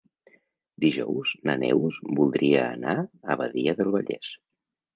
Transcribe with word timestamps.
Dijous 0.85 1.33
na 1.49 1.55
Neus 1.65 2.01
voldria 2.21 2.65
anar 2.73 2.97
a 3.35 3.39
Badia 3.45 3.79
del 3.83 3.95
Vallès. 4.01 4.35